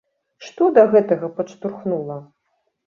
Што 0.45 0.69
да 0.79 0.87
гэтага 0.95 1.31
падштурхнула? 1.37 2.21